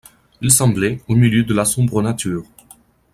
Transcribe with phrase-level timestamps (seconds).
[0.41, 2.43] Ils semblaient, au milieu de la sombre nature